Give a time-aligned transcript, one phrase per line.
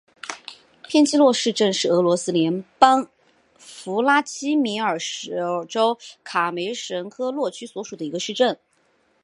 [0.87, 3.07] 片基诺市镇是俄罗斯联邦
[3.55, 4.97] 弗拉基米尔
[5.69, 8.59] 州卡梅什科沃区所属的一个市镇。